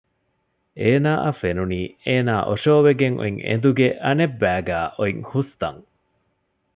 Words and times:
އޭނާއަށް 0.79 1.37
ފެނުނީ 1.41 1.81
އޭނާ 2.05 2.33
އޮށޯވެގެން 2.47 3.17
އޮތް 3.21 3.39
އެނދުގެ 3.47 3.87
އަނެއްބައިގައި 4.03 4.89
އޮތް 4.97 5.21
ހުސްތަން 5.31 5.81